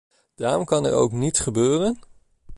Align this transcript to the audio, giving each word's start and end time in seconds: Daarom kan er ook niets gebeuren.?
Daarom 0.35 0.65
kan 0.65 0.85
er 0.85 0.93
ook 0.93 1.11
niets 1.11 1.39
gebeuren.? 1.39 1.99